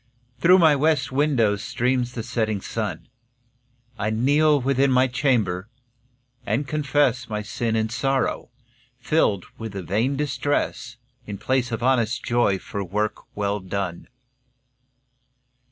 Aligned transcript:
Through 0.39 0.57
my 0.57 0.75
west 0.75 1.11
window 1.11 1.55
streams 1.57 2.13
the 2.13 2.23
setting 2.23 2.59
sun. 2.59 3.07
I 3.99 4.09
kneel 4.09 4.59
within 4.59 4.91
my 4.91 5.05
chamber, 5.05 5.69
and 6.43 6.67
confess 6.67 7.29
My 7.29 7.43
sin 7.43 7.75
and 7.75 7.91
sorrow, 7.91 8.49
filled 8.97 9.45
with 9.59 9.73
vain 9.73 10.17
distress, 10.17 10.97
In 11.27 11.37
place 11.37 11.71
of 11.71 11.83
honest 11.83 12.23
joy 12.25 12.57
for 12.57 12.83
work 12.83 13.21
well 13.37 13.59
done. 13.59 14.07